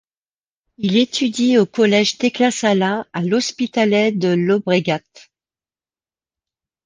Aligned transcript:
Il 0.79 0.97
étudie 0.97 1.59
au 1.59 1.67
collège 1.67 2.17
Tecla 2.17 2.49
Sala 2.49 3.05
à 3.13 3.21
L'Hospitalet 3.21 4.11
de 4.11 4.29
Llobregat. 4.29 5.01